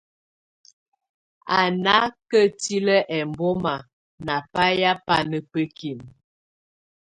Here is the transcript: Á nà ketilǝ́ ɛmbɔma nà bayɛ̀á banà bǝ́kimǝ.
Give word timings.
Á 1.57 1.59
nà 1.83 1.95
ketilǝ́ 2.29 3.05
ɛmbɔma 3.17 3.75
nà 4.25 4.35
bayɛ̀á 4.51 4.93
banà 5.05 5.37
bǝ́kimǝ. 5.51 6.07